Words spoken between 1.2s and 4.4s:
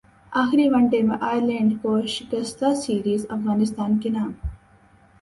Ireland کو شکستسیریز افغانستان کے نام